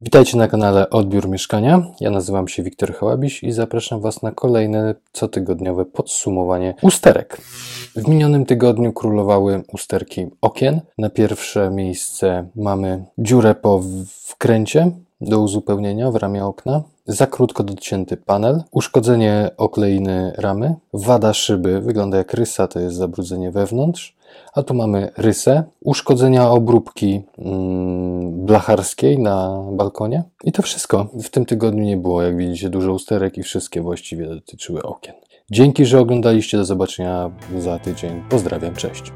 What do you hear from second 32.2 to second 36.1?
jak widzicie, dużo usterek i wszystkie właściwie dotyczyły okien. Dzięki, że